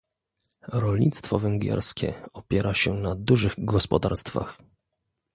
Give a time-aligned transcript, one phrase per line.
[0.67, 4.57] Rolnictwo węgierskie opiera się na dużych gospodarstwach